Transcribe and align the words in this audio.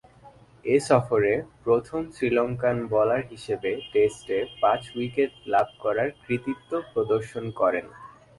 এ 0.65 0.75
সফরে 0.89 1.33
প্রথম 1.63 2.01
Sri Lankan 2.15 2.77
bowler 2.91 3.21
হিসেবে 3.31 3.71
টেস্টে 3.91 4.37
পাঁচ-উইকেট 4.61 5.31
লাভ 5.47 5.67
করার 5.79 6.09
কৃতিত্ব 6.23 6.71
প্রদর্শন 6.93 7.45
করেন। 7.51 7.85